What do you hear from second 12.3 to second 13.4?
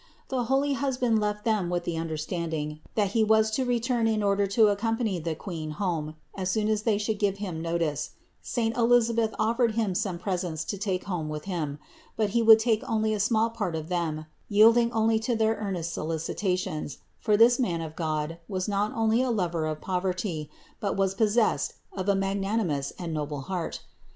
he would take only a